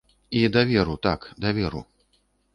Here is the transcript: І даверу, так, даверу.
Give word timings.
І 0.29 0.41
даверу, 0.55 0.95
так, 1.05 1.29
даверу. 1.37 1.85